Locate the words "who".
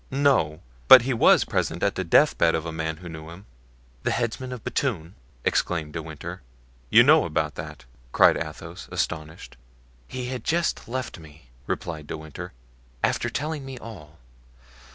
2.97-3.07